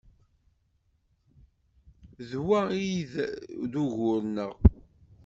[2.29, 2.93] D wa ay
[3.71, 4.53] d ugur-nneɣ.